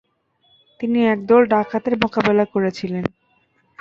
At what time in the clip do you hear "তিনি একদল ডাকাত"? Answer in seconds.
0.79-1.83